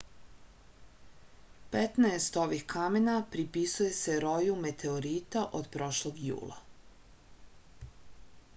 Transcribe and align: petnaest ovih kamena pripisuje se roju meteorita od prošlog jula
petnaest 1.75 2.39
ovih 2.43 2.63
kamena 2.73 3.17
pripisuje 3.35 3.91
se 3.99 4.17
roju 4.25 4.55
meteorita 4.65 5.47
od 5.61 5.71
prošlog 5.77 6.23
jula 6.31 6.59